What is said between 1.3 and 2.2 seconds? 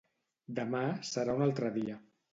un altre dia